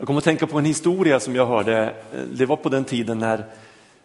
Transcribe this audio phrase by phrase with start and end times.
[0.00, 1.94] Jag kommer att tänka på en historia som jag hörde.
[2.32, 3.44] Det var på den tiden när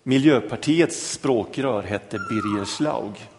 [0.03, 3.29] Miljöpartiets språkrör hette Birger Schlaug.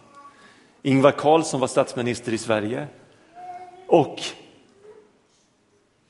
[0.81, 2.87] Ingvar Carlsson var statsminister i Sverige
[3.87, 4.19] och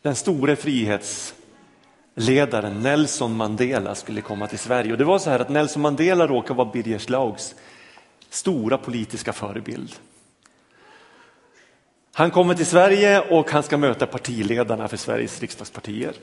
[0.02, 4.92] den store frihetsledaren Nelson Mandela skulle komma till Sverige.
[4.92, 7.56] Och det var så här att Nelson Mandela råkade vara Birger Schlaugs
[8.30, 9.96] stora politiska förebild.
[12.14, 16.14] Han kommer till Sverige och han ska möta partiledarna för Sveriges riksdagspartier.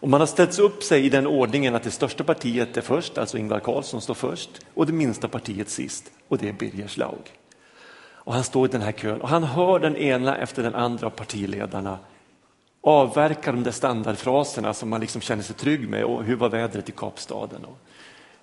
[0.00, 3.18] Och man har ställt upp sig i den ordningen att det största partiet är först,
[3.18, 7.32] alltså Ingvar Carlsson står först, och det minsta partiet sist, och det är Birger Schlaug.
[8.26, 11.06] Och han står i den här kön och han hör den ena efter den andra
[11.06, 11.98] av partiledarna
[12.86, 16.04] avverka de där standardfraserna som man liksom känner sig trygg med.
[16.04, 17.64] Och hur var vädret i Kapstaden?
[17.64, 17.78] Och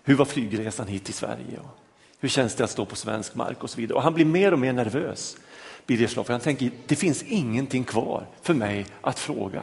[0.04, 1.60] hur var flygresan hit till Sverige?
[1.60, 1.78] Och
[2.20, 3.64] hur känns det att stå på svensk mark?
[3.64, 3.96] Och så vidare.
[3.96, 5.38] Och han blir mer och mer nervös,
[5.86, 9.62] Birger Schlaug, för han tänker det finns ingenting kvar för mig att fråga.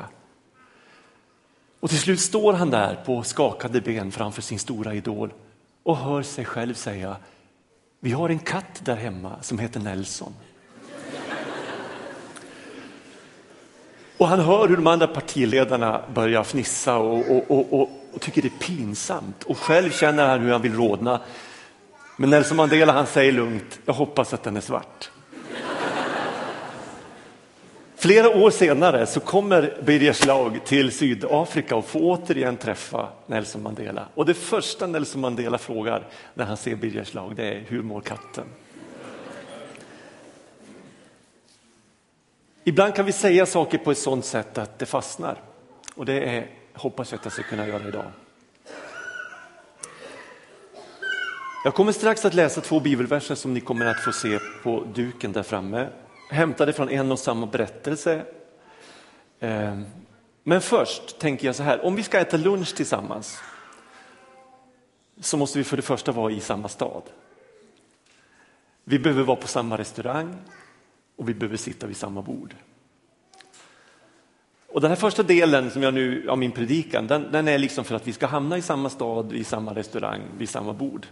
[1.80, 5.32] Och till slut står han där på skakade ben framför sin stora idol
[5.82, 7.16] och hör sig själv säga
[8.00, 10.34] vi har en katt där hemma som heter Nelson.
[14.16, 18.48] Och han hör hur de andra partiledarna börjar fnissa och, och, och, och, tycker det
[18.48, 21.20] är pinsamt och själv känner han hur han vill rodna.
[22.16, 25.10] Men Nelson Mandela han säger lugnt, jag hoppas att den är svart.
[28.00, 34.08] Flera år senare så kommer Birger Schlaug till Sydafrika och får återigen träffa Nelson Mandela.
[34.14, 38.00] Och det första Nelson Mandela frågar när han ser Birger Schlaug det är hur mår
[38.00, 38.44] katten?
[42.64, 45.36] Ibland kan vi säga saker på ett sådant sätt att det fastnar
[45.94, 48.06] och det är, hoppas jag att jag ska kunna göra idag.
[51.64, 55.32] Jag kommer strax att läsa två bibelverser som ni kommer att få se på duken
[55.32, 55.88] där framme
[56.30, 58.22] hämtade från en och samma berättelse.
[59.40, 59.80] Eh,
[60.42, 63.38] men först tänker jag så här, om vi ska äta lunch tillsammans
[65.20, 67.02] så måste vi för det första vara i samma stad.
[68.84, 70.36] Vi behöver vara på samma restaurang
[71.16, 72.54] och vi behöver sitta vid samma bord.
[74.72, 77.84] Och den här första delen som jag nu av min predikan, den, den är liksom
[77.84, 81.06] för att vi ska hamna i samma stad, i samma restaurang, vid samma bord.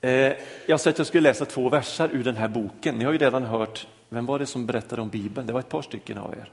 [0.00, 0.32] Eh,
[0.66, 2.98] jag sa att jag skulle läsa två versar ur den här boken.
[2.98, 5.46] Ni har ju redan hört, vem var det som berättade om Bibeln?
[5.46, 6.52] Det var ett par stycken av er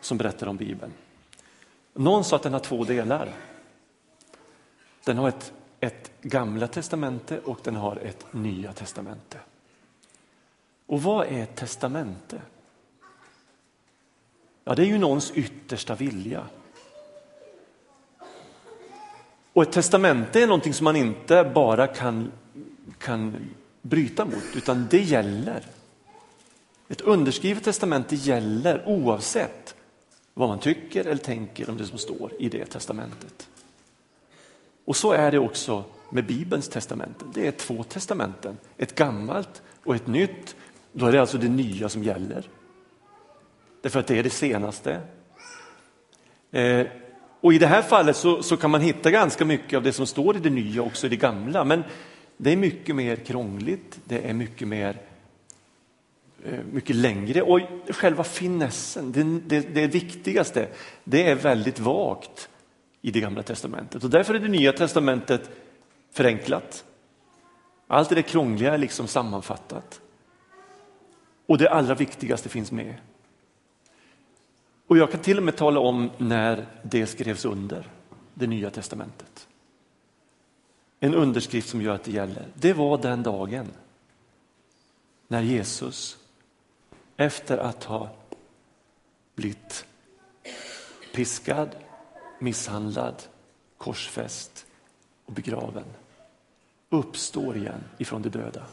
[0.00, 0.92] som berättade om Bibeln.
[1.94, 3.28] Någon sa att den har två delar.
[5.04, 9.38] Den har ett, ett gamla testamente och den har ett nya testamente.
[10.86, 12.40] Och vad är ett testamente?
[14.64, 16.46] Ja, det är ju någons yttersta vilja.
[19.52, 22.32] Och ett testamente är någonting som man inte bara kan
[22.98, 23.36] kan
[23.82, 25.66] bryta mot, utan det gäller.
[26.88, 29.74] Ett underskrivet testamente gäller oavsett
[30.34, 33.48] vad man tycker eller tänker om det som står i det testamentet.
[34.84, 37.24] Och så är det också med Bibelns testamente.
[37.34, 40.56] Det är två testamenten, ett gammalt och ett nytt.
[40.92, 42.48] Då är det alltså det nya som gäller.
[43.82, 45.00] Därför att det är det senaste.
[46.50, 46.86] Eh,
[47.40, 50.06] och i det här fallet så, så, kan man hitta ganska mycket av det som
[50.06, 51.64] står i det nya också i det gamla.
[51.64, 51.84] Men
[52.36, 55.00] det är mycket mer krångligt, det är mycket mer
[56.44, 60.68] eh, mycket längre och själva finessen, det, det, det viktigaste,
[61.04, 62.48] det är väldigt vagt
[63.00, 65.50] i det gamla testamentet och därför är det nya testamentet
[66.10, 66.84] förenklat.
[67.86, 70.00] Allt det krångliga är liksom sammanfattat.
[71.46, 72.94] Och det allra viktigaste finns med.
[74.86, 77.86] Och jag kan till och med tala om när det skrevs under,
[78.34, 79.48] det nya testamentet
[81.04, 82.48] en underskrift som gör att det gäller.
[82.54, 83.68] Det var den dagen
[85.28, 86.18] när Jesus
[87.16, 88.10] efter att ha
[89.34, 89.86] blivit
[91.14, 91.68] piskad,
[92.38, 93.22] misshandlad,
[93.78, 94.66] korsfäst
[95.26, 95.84] och begraven
[96.88, 98.66] uppstår igen ifrån de döda.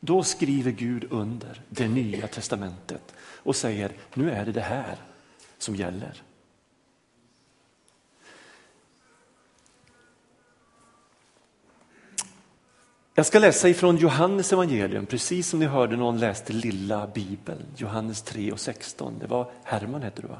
[0.00, 4.96] Då skriver Gud under det nya testamentet och säger nu är det det här
[5.58, 6.22] som gäller.
[13.16, 18.22] Jag ska läsa ifrån Johannes evangelium, precis som ni hörde någon läste lilla bibeln, Johannes
[18.22, 19.14] 3 och 16.
[19.20, 20.38] Det var Herman hette du va?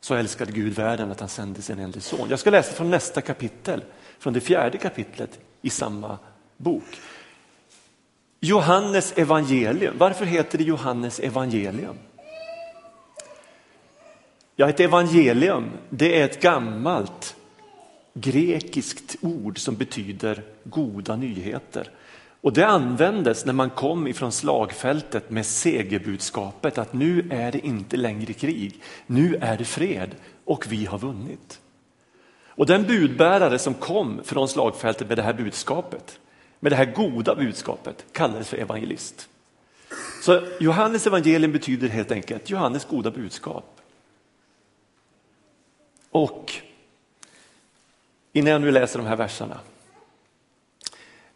[0.00, 2.26] Så älskade Gud världen att han sände sin enda son.
[2.30, 3.84] Jag ska läsa från nästa kapitel,
[4.18, 6.18] från det fjärde kapitlet i samma
[6.56, 7.00] bok.
[8.40, 9.94] Johannes evangelium.
[9.98, 11.96] Varför heter det Johannes evangelium?
[14.56, 17.36] Ja, ett evangelium, det är ett gammalt
[18.14, 21.90] grekiskt ord som betyder goda nyheter.
[22.40, 27.96] Och det användes när man kom ifrån slagfältet med segerbudskapet att nu är det inte
[27.96, 30.14] längre krig, nu är det fred
[30.44, 31.60] och vi har vunnit.
[32.46, 36.20] Och den budbärare som kom från slagfältet med det här budskapet,
[36.60, 39.28] med det här goda budskapet, kallades för evangelist.
[40.22, 43.80] Så Johannes evangelium betyder helt enkelt Johannes goda budskap.
[46.10, 46.52] Och
[48.38, 49.60] innan jag nu läser de här verserna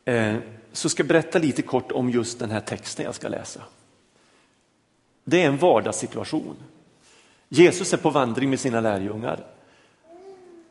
[0.05, 0.37] eh,
[0.73, 3.61] så ska jag berätta lite kort om just den här texten jag ska läsa.
[5.25, 6.57] Det är en vardagssituation.
[7.49, 9.47] Jesus är på vandring med sina lärjungar.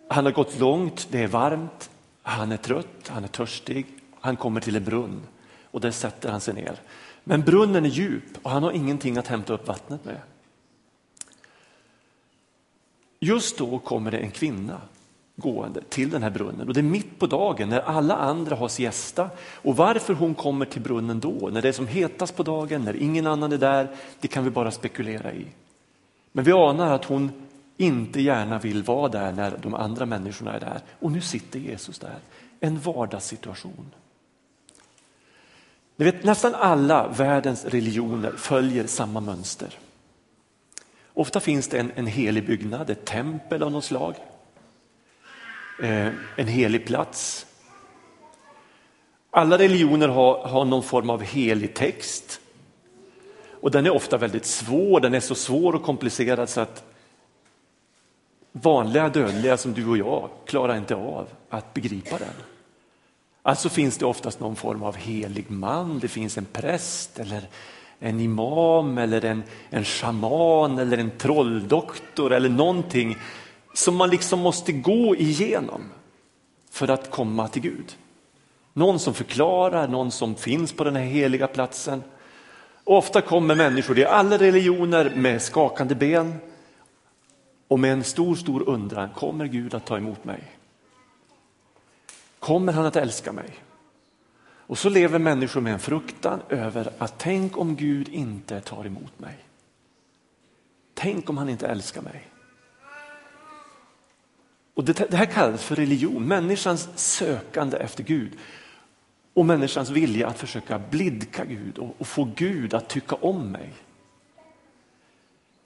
[0.07, 1.89] Han har gått långt, det är varmt,
[2.21, 3.85] han är trött, han är törstig,
[4.19, 5.21] han kommer till en brunn
[5.71, 6.81] och där sätter han sig ner.
[7.23, 10.21] Men brunnen är djup och han har ingenting att hämta upp vattnet med.
[13.19, 14.81] Just då kommer det en kvinna
[15.35, 18.67] gående till den här brunnen och det är mitt på dagen när alla andra har
[18.67, 19.29] siesta.
[19.55, 22.95] Och varför hon kommer till brunnen då, när det är som hetast på dagen, när
[22.95, 23.87] ingen annan är där,
[24.19, 25.45] det kan vi bara spekulera i.
[26.31, 27.31] Men vi anar att hon
[27.77, 30.81] inte gärna vill vara där när de andra människorna är där.
[30.99, 32.17] Och nu sitter Jesus där.
[32.59, 33.91] En vardagssituation.
[35.95, 39.77] Ni vet, nästan alla världens religioner följer samma mönster.
[41.13, 44.15] Ofta finns det en, en helig byggnad, ett tempel av något slag.
[45.81, 47.45] Eh, en helig plats.
[49.29, 52.41] Alla religioner har, har någon form av helig text.
[53.61, 56.83] Och den är ofta väldigt svår, den är så svår och komplicerad så att
[58.51, 62.33] vanliga dödliga som du och jag klarar inte av att begripa den.
[63.41, 67.47] Alltså finns det oftast någon form av helig man, det finns en präst eller
[67.99, 73.17] en imam eller en, en shaman eller en trolldoktor eller någonting
[73.73, 75.81] som man liksom måste gå igenom
[76.69, 77.97] för att komma till Gud.
[78.73, 82.03] Någon som förklarar, någon som finns på den här heliga platsen.
[82.83, 86.35] Och ofta kommer människor i alla religioner med skakande ben
[87.67, 90.43] och med en stor, stor undran, kommer Gud att ta emot mig?
[92.39, 93.49] Kommer han att älska mig?
[94.71, 99.19] Och så lever människor med en fruktan över att tänk om Gud inte tar emot
[99.19, 99.37] mig.
[100.93, 102.30] Tänk om han inte älskar mig.
[104.81, 108.31] Och det, det här kallas för religion, människans sökande efter Gud
[109.33, 113.73] och människans vilja att försöka blidka Gud och, och få Gud att tycka om mig.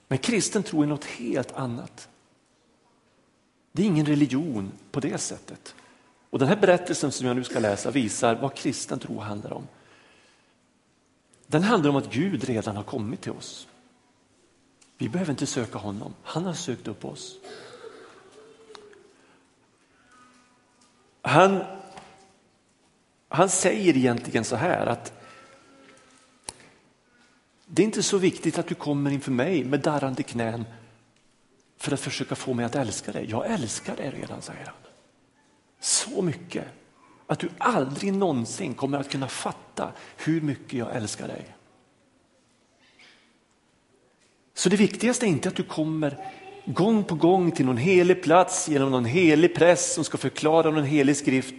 [0.08, 2.08] Men kristen tro är något helt annat.
[3.72, 5.74] Det är ingen religion på det sättet.
[6.30, 9.66] Och Den här berättelsen som jag nu ska läsa visar vad kristen tro handlar om.
[11.46, 13.68] Den handlar om att Gud redan har kommit till oss.
[14.98, 17.38] Vi behöver inte söka honom, han har sökt upp oss.
[21.26, 21.64] Han,
[23.28, 25.12] han säger egentligen så här att
[27.66, 30.64] det är inte så viktigt att du kommer inför mig med darrande knän
[31.76, 33.26] för att försöka få mig att älska dig.
[33.30, 34.74] Jag älskar dig redan, säger han.
[35.80, 36.64] Så mycket
[37.26, 41.56] att du aldrig någonsin kommer att kunna fatta hur mycket jag älskar dig.
[44.54, 46.32] Så det viktigaste är inte att du kommer
[46.66, 50.84] gång på gång till någon helig plats genom någon helig präst som ska förklara någon
[50.84, 51.54] helig skrift.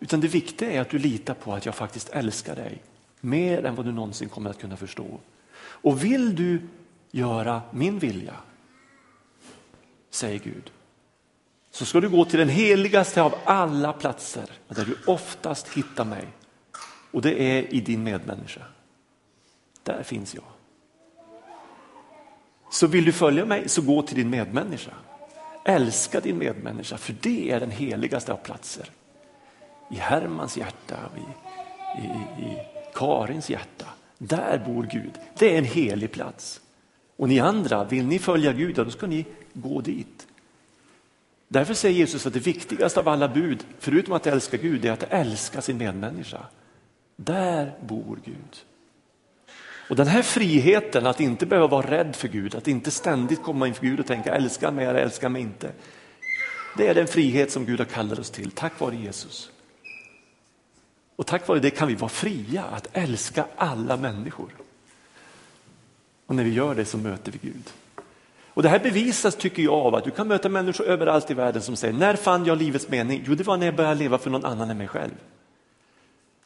[0.00, 2.82] Utan det viktiga är att du litar på att jag faktiskt älskar dig
[3.20, 5.20] mer än vad du någonsin kommer att kunna förstå.
[5.56, 6.60] Och vill du
[7.10, 8.34] göra min vilja,
[10.10, 10.70] säger Gud,
[11.70, 16.26] så ska du gå till den heligaste av alla platser där du oftast hittar mig.
[17.10, 18.62] Och det är i din medmänniska.
[19.82, 20.53] Där finns jag.
[22.74, 24.90] Så vill du följa mig så gå till din medmänniska.
[25.64, 28.90] Älska din medmänniska för det är den heligaste av platser.
[29.90, 32.06] I Hermans hjärta, i, i,
[32.44, 32.58] i
[32.94, 33.86] Karins hjärta.
[34.18, 35.10] Där bor Gud.
[35.38, 36.60] Det är en helig plats.
[37.16, 40.26] Och ni andra, vill ni följa Gud, då ska ni gå dit.
[41.48, 45.04] Därför säger Jesus att det viktigaste av alla bud, förutom att älska Gud, är att
[45.10, 46.40] älska sin medmänniska.
[47.16, 48.64] Där bor Gud.
[49.88, 53.68] Och den här friheten att inte behöva vara rädd för Gud, att inte ständigt komma
[53.68, 55.72] inför Gud och tänka älskar mig eller älskar mig inte.
[56.76, 59.50] Det är den frihet som Gud har kallat oss till tack vare Jesus.
[61.16, 64.50] Och tack vare det kan vi vara fria att älska alla människor.
[66.26, 67.70] Och när vi gör det så möter vi Gud.
[68.54, 71.62] Och Det här bevisas tycker jag av att du kan möta människor överallt i världen
[71.62, 73.24] som säger när fann jag livets mening?
[73.26, 75.14] Jo, det var när jag började leva för någon annan än mig själv.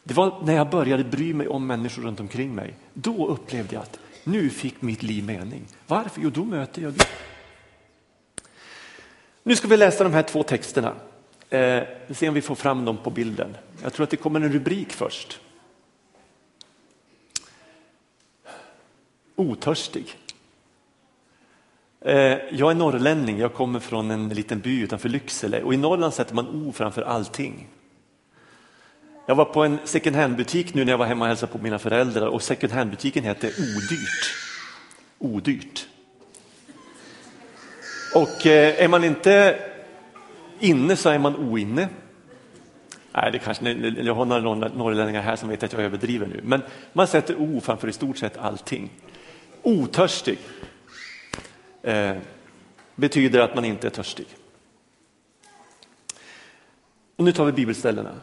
[0.08, 2.74] Det var när jag började bry mig om människor runt omkring mig.
[2.94, 5.62] Då upplevde jag att nu fick mitt liv mening.
[5.86, 6.20] Varför?
[6.20, 7.06] Jo, då möter jag Gud.
[9.42, 10.94] Nu ska vi läsa de här två texterna.
[11.50, 13.56] Eh, vi ser om vi får fram dem på bilden.
[13.82, 15.40] Jag tror att det kommer en rubrik först.
[19.36, 20.16] Otörstig.
[22.00, 22.14] Eh,
[22.50, 26.34] jag är norrlänning, jag kommer från en liten by utanför Lycksele och i Norrland sätter
[26.34, 27.68] man O framför allting.
[29.28, 31.78] Jag var på en second hand-butik nu när jag var hemma och hälsade på mina
[31.78, 34.34] föräldrar och second hand-butiken hette Odyrt.
[35.18, 35.86] Odyrt.
[38.14, 39.60] Och eh, är man inte
[40.58, 41.88] inne så är man oinne.
[43.12, 46.40] Nej, det kanske, jag har några norrlänningar här som vet att jag överdriver nu.
[46.44, 48.90] Men man sätter O framför i stort sett allting.
[49.62, 50.38] Otörstig
[51.82, 52.16] eh,
[52.94, 54.26] betyder att man inte är törstig.
[57.16, 58.14] Och nu tar vi bibelställena.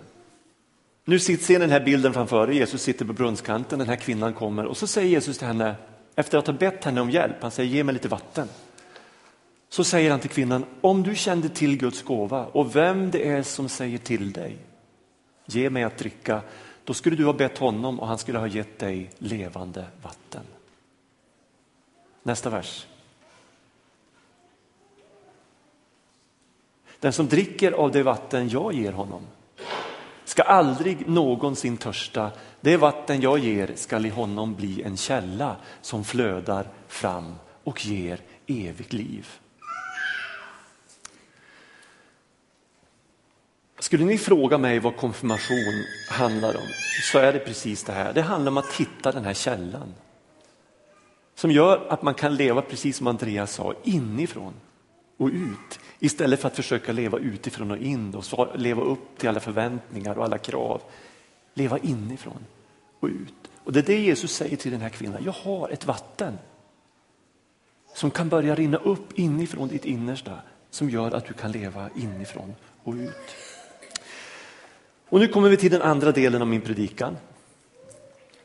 [1.08, 2.54] Nu ser ni den här bilden framför er.
[2.54, 5.76] Jesus sitter på brunnskanten, den här kvinnan kommer och så säger Jesus till henne,
[6.16, 8.48] efter att ha bett henne om hjälp, han säger ge mig lite vatten.
[9.70, 13.44] Så säger han till kvinnan, om du kände till Guds gåva och vem det är
[13.44, 14.58] som säger till dig,
[15.46, 16.42] ge mig att dricka,
[16.84, 20.44] då skulle du ha bett honom och han skulle ha gett dig levande vatten.
[22.24, 22.88] Nästa vers.
[27.00, 29.22] Den som dricker av det vatten jag ger honom
[30.36, 32.32] ska aldrig någonsin törsta.
[32.62, 38.20] Det vatten jag ger skall i honom bli en källa som flödar fram och ger
[38.48, 39.28] evigt liv.
[43.80, 46.68] Skulle ni fråga mig vad konfirmation handlar om
[47.12, 48.14] så är det precis det här.
[48.14, 49.94] Det handlar om att hitta den här källan
[51.36, 54.54] som gör att man kan leva precis som Andreas sa, inifrån
[55.18, 59.40] och ut istället för att försöka leva utifrån och in och leva upp till alla
[59.40, 60.82] förväntningar och alla krav.
[61.54, 62.46] Leva inifrån
[63.00, 63.50] och ut.
[63.64, 66.38] Och det är det Jesus säger till den här kvinnan, jag har ett vatten
[67.94, 72.56] som kan börja rinna upp inifrån ditt innersta som gör att du kan leva inifrån
[72.84, 73.36] och ut.
[75.10, 77.18] Och nu kommer vi till den andra delen av min predikan.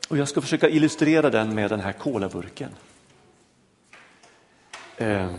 [0.09, 2.69] Och jag ska försöka illustrera den med den här kolaburken.
[4.97, 5.35] Eh.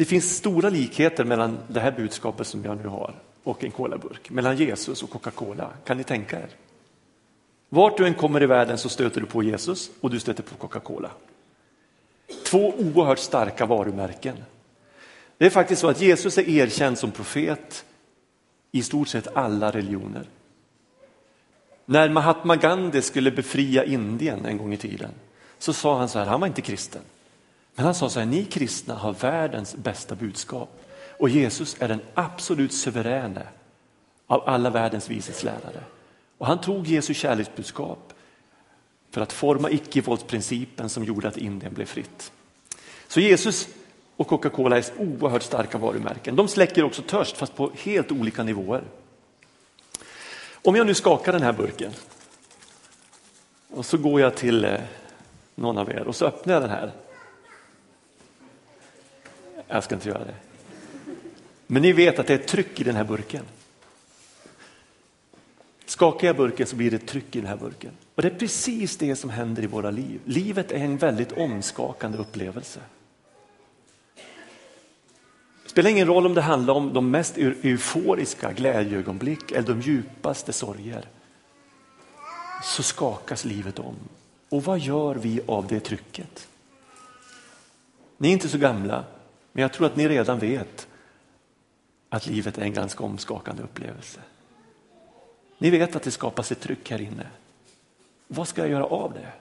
[0.00, 3.14] Det finns stora likheter mellan det här budskapet som jag nu har
[3.44, 5.70] och en kolaburk, mellan Jesus och Coca-Cola.
[5.84, 6.48] Kan ni tänka er?
[7.68, 10.54] Vart du än kommer i världen så stöter du på Jesus och du stöter på
[10.54, 11.10] Coca-Cola.
[12.44, 14.36] Två oerhört starka varumärken.
[15.38, 17.84] Det är faktiskt så att Jesus är erkänd som profet
[18.72, 20.26] i stort sett alla religioner.
[21.84, 25.10] När Mahatma Gandhi skulle befria Indien en gång i tiden
[25.58, 27.02] så sa han så här, han var inte kristen.
[27.74, 30.80] Men han sa så här, ni kristna har världens bästa budskap
[31.18, 33.46] och Jesus är den absolut suveräne
[34.26, 35.82] av alla världens vishetslärare.
[36.38, 38.12] Och han tog Jesu kärleksbudskap
[39.10, 42.32] för att forma icke-våldsprincipen som gjorde att Indien blev fritt.
[43.08, 43.68] Så Jesus
[44.16, 46.36] och Coca-Cola är oerhört starka varumärken.
[46.36, 48.82] De släcker också törst fast på helt olika nivåer.
[50.62, 51.92] Om jag nu skakar den här burken
[53.70, 54.80] och så går jag till eh,
[55.54, 56.92] någon av er och så öppnar jag den här.
[59.72, 60.34] Jag ska inte göra det.
[61.66, 63.44] Men ni vet att det är ett tryck i den här burken.
[65.84, 67.90] Skakar jag burken så blir det ett tryck i den här burken.
[68.14, 70.20] Och det är precis det som händer i våra liv.
[70.24, 72.80] Livet är en väldigt omskakande upplevelse.
[75.62, 80.52] Det spelar ingen roll om det handlar om de mest euforiska glädjeögonblick eller de djupaste
[80.52, 81.08] sorger.
[82.64, 83.96] Så skakas livet om.
[84.48, 86.48] Och vad gör vi av det trycket?
[88.18, 89.04] Ni är inte så gamla,
[89.52, 90.88] men jag tror att ni redan vet
[92.08, 94.20] att livet är en ganska omskakande upplevelse.
[95.58, 97.26] Ni vet att det skapas ett tryck här inne.
[98.28, 99.32] Vad ska jag göra av det?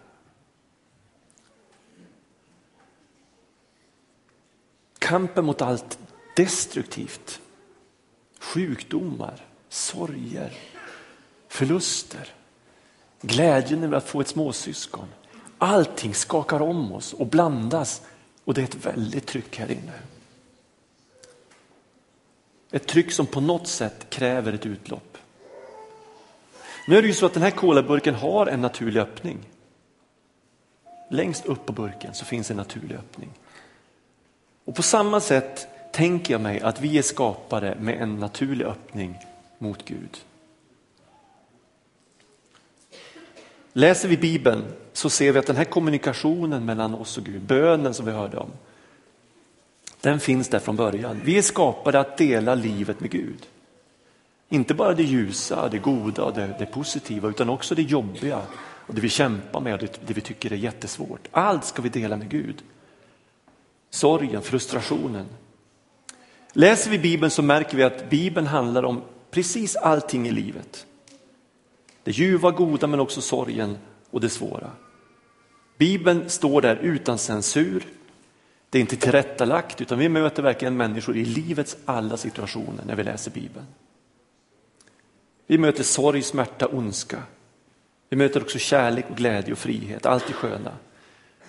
[5.00, 6.00] Kampen mot allt
[6.36, 7.42] destruktivt,
[8.40, 10.54] sjukdomar, sorger,
[11.48, 12.34] förluster,
[13.22, 15.08] glädjen över att få ett småsyskon.
[15.58, 18.02] Allting skakar om oss och blandas
[18.50, 19.94] och det är ett väldigt tryck här inne.
[22.72, 25.18] Ett tryck som på något sätt kräver ett utlopp.
[26.88, 29.38] Nu är det ju så att den här kolaburken har en naturlig öppning.
[31.10, 33.30] Längst upp på burken så finns en naturlig öppning.
[34.66, 39.18] Och på samma sätt tänker jag mig att vi är skapade med en naturlig öppning
[39.58, 40.18] mot Gud.
[43.74, 47.94] Läser vi Bibeln så ser vi att den här kommunikationen mellan oss och Gud, bönen
[47.94, 48.50] som vi hörde om,
[50.02, 51.22] den finns där från början.
[51.24, 53.46] Vi är skapade att dela livet med Gud.
[54.50, 58.96] Inte bara det ljusa, det goda och det, det positiva utan också det jobbiga och
[58.96, 61.28] det vi kämpar med och det, det vi tycker är jättesvårt.
[61.32, 62.56] Allt ska vi dela med Gud.
[63.90, 65.26] Sorgen, frustrationen.
[66.54, 70.86] Läser vi Bibeln så märker vi att Bibeln handlar om precis allting i livet.
[72.10, 73.78] Det ljuva, goda men också sorgen
[74.10, 74.72] och det svåra.
[75.78, 77.88] Bibeln står där utan censur.
[78.70, 83.04] Det är inte tillrättalagt utan vi möter verkligen människor i livets alla situationer när vi
[83.04, 83.66] läser Bibeln.
[85.48, 87.24] Vi möter sorg, smärta, ondska.
[88.10, 90.72] Vi möter också kärlek, och glädje och frihet, allt det sköna.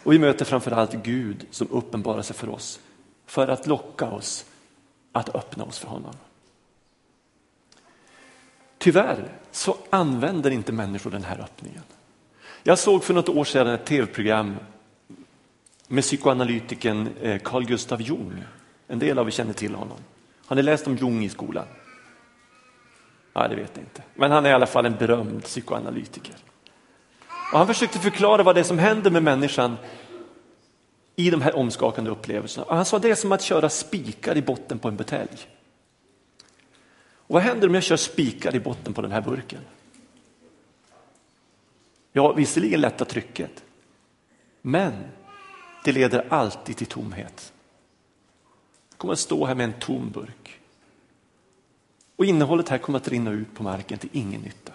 [0.03, 2.81] Och vi möter framförallt Gud som uppenbarar sig för oss
[3.27, 4.45] för att locka oss
[5.13, 6.15] att öppna oss för honom.
[8.83, 11.83] Tyvärr så använder inte människor den här öppningen.
[12.63, 14.57] Jag såg för något år sedan ett tv-program
[15.89, 18.45] med psykoanalytikern eh, Carl Gustav Jung.
[18.89, 19.99] En del av er känner till honom.
[20.47, 21.65] Har ni läst om Jung i skolan?
[23.33, 24.03] Ja, det vet ni inte.
[24.15, 26.35] Men han är i alla fall en berömd psykoanalytiker.
[27.53, 29.77] Och han försökte förklara vad det är som händer med människan
[31.17, 32.67] i de här omskakande upplevelserna.
[32.67, 35.47] Och han sa det är som att köra spikar i botten på en butelj.
[37.31, 39.61] Och vad händer om jag kör spikar i botten på den här burken?
[42.13, 43.65] Ja, visserligen lätta trycket,
[44.63, 44.93] men
[45.85, 47.53] det leder alltid till tomhet.
[48.91, 50.61] Jag kommer att stå här med en tom burk.
[52.17, 54.73] Och innehållet här kommer att rinna ut på marken till ingen nytta.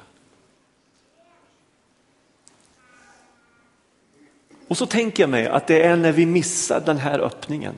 [4.67, 7.75] Och så tänker jag mig att det är när vi missar den här öppningen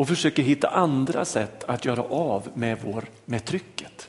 [0.00, 4.08] och försöker hitta andra sätt att göra av med, vår, med trycket.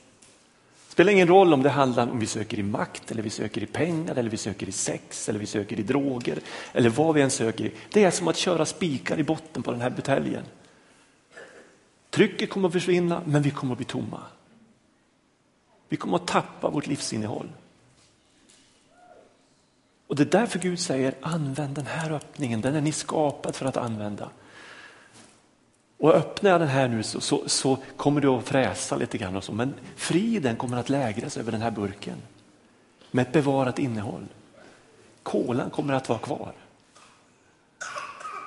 [0.88, 3.64] Det spelar ingen roll om det handlar om vi söker i makt, eller vi söker
[3.64, 6.40] i pengar, eller vi söker i sex, eller vi söker i droger,
[6.74, 7.72] eller vad vi än söker i.
[7.90, 10.44] Det är som att köra spikar i botten på den här buteljen.
[12.10, 14.22] Trycket kommer att försvinna, men vi kommer att bli tomma.
[15.90, 17.50] Vi kommer att tappa vårt livsinnehåll.
[20.08, 23.66] Och det är därför Gud säger använd den här öppningen, den är ni skapad för
[23.66, 24.30] att använda.
[26.02, 29.36] Och öppnar jag den här nu så, så, så, kommer du att fräsa lite grann
[29.36, 32.18] och så, men friden kommer att lägras över den här burken
[33.12, 34.26] med ett bevarat innehåll.
[35.24, 36.54] Kolan kommer att vara kvar.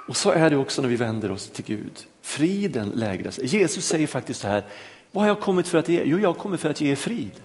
[0.09, 2.07] Och så är det också när vi vänder oss till Gud.
[2.23, 3.39] Friden lägras.
[3.39, 4.65] Jesus säger faktiskt så här,
[5.13, 6.03] vad har jag kommit för att ge?
[6.05, 7.41] Jo, jag har kommit för att ge er frid.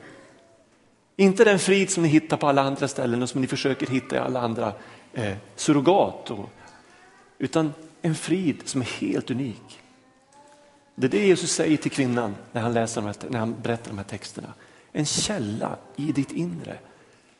[1.16, 4.16] Inte den frid som ni hittar på alla andra ställen och som ni försöker hitta
[4.16, 4.74] i alla andra
[5.14, 6.32] eh, surrogat.
[6.32, 6.50] Och,
[7.38, 9.80] utan en frid som är helt unik.
[11.00, 13.98] Det är det Jesus säger till kvinnan när han, läser här, när han berättar de
[13.98, 14.54] här texterna.
[14.92, 16.78] En källa i ditt inre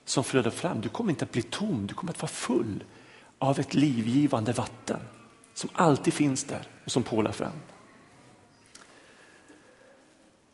[0.06, 0.82] som flödar fram.
[0.82, 2.84] Du kommer inte att bli tom, du kommer att vara full
[3.40, 5.00] av ett livgivande vatten
[5.54, 7.52] som alltid finns där och som pålar fram.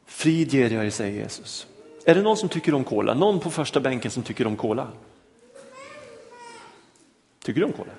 [0.05, 1.67] Frid ger jag er, säger Jesus.
[2.05, 3.13] Är det någon som tycker om kola?
[3.13, 4.87] Någon på första bänken som tycker om kola?
[7.43, 7.91] Tycker du om kola?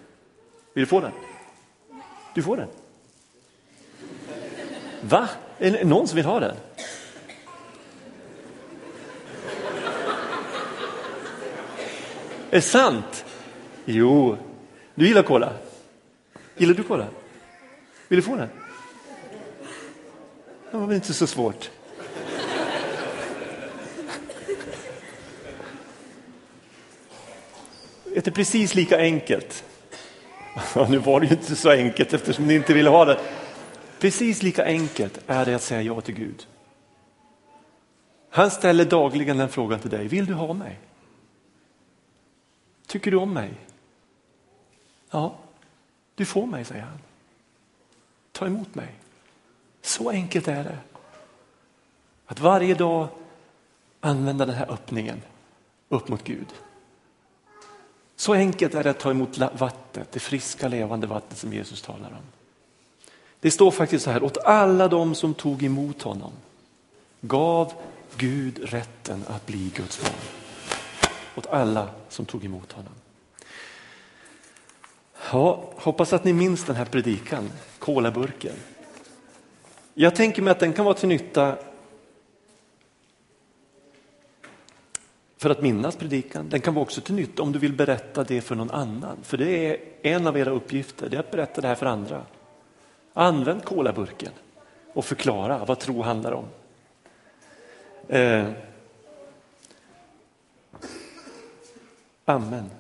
[0.75, 1.13] Vill du få den?
[2.35, 2.69] Du får den.
[5.09, 5.29] Va?
[5.59, 6.57] Är det någon som vill ha den?
[12.51, 13.25] Är det sant?
[13.85, 14.37] Jo.
[14.95, 15.53] Du gillar cola?
[16.57, 17.07] Gillar du cola?
[18.09, 18.49] Vill du få den?
[20.71, 21.71] Det var väl inte så svårt.
[28.05, 29.65] Det är precis lika enkelt.
[30.89, 33.19] Nu var det ju inte så enkelt eftersom ni inte ville ha det.
[33.99, 36.47] Precis lika enkelt är det att säga ja till Gud.
[38.31, 40.09] Han ställer dagligen den frågan till dig.
[40.09, 40.81] Vill du ha mig?
[42.87, 43.55] Tycker du om mig?
[45.11, 45.37] Ja,
[46.15, 46.99] du får mig, säger han.
[48.33, 48.95] Ta emot mig.
[49.83, 50.79] Så enkelt är det.
[52.27, 53.09] Att varje dag
[54.01, 55.23] använda den här öppningen
[55.89, 56.55] upp mot Gud.
[58.17, 62.11] Så enkelt är det att ta emot vattnet, det friska levande vattnet som Jesus talar
[62.11, 62.36] om.
[63.41, 66.33] Det står faktiskt så här, åt alla de som tog emot honom
[67.21, 67.73] gav
[68.17, 70.13] Gud rätten att bli Guds barn.
[71.37, 72.93] Åt alla som tog emot honom.
[75.33, 78.55] Ja, hoppas att ni minns den här predikan, kolaburken.
[79.95, 81.57] Jag tänker mig att den kan vara till nytta
[85.37, 86.49] för att minnas predikan.
[86.49, 89.17] Den kan vara också till nytta om du vill berätta det för någon annan.
[89.23, 92.23] För det är en av era uppgifter, det är att berätta det här för andra.
[93.19, 94.33] Använd kolaburken
[94.93, 96.45] och förklara vad tro handlar om.
[98.09, 98.47] Eh.
[102.25, 102.71] Amen.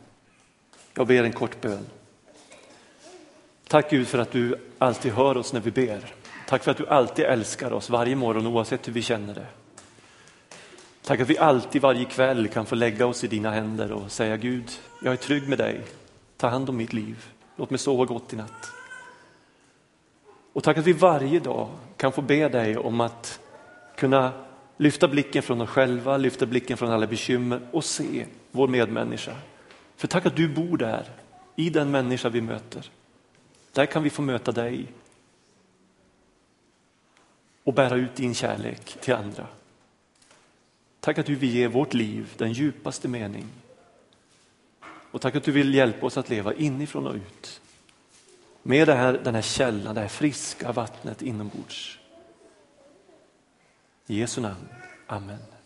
[0.94, 1.87] Jag ber en kort bön.
[3.68, 6.14] Tack Gud för att du alltid hör oss när vi ber.
[6.49, 9.46] Tack för att du alltid älskar oss varje morgon oavsett hur vi känner det.
[11.03, 14.37] Tack att vi alltid varje kväll kan få lägga oss i dina händer och säga
[14.37, 14.70] Gud,
[15.03, 15.81] jag är trygg med dig.
[16.37, 17.27] Ta hand om mitt liv.
[17.57, 18.72] Låt mig sova gott i natt.
[20.57, 23.40] Och tack att vi varje dag kan få be dig om att
[23.97, 24.33] kunna
[24.77, 29.37] lyfta blicken från oss själva, lyfta blicken från alla bekymmer och se vår medmänniska.
[29.97, 31.11] För tack att du bor där
[31.57, 32.90] i den människa vi möter.
[33.73, 34.87] Där kan vi få möta dig
[37.64, 39.47] och bära ut din kärlek till andra.
[41.01, 43.47] Tack att du vill ge vårt liv den djupaste mening.
[45.11, 47.61] Och tack att du vill hjälpa oss att leva inifrån och ut.
[48.67, 51.99] Med det här, den här källan, det här friska vattnet inombords.
[54.07, 54.69] I Jesu namn.
[55.07, 55.39] Amen.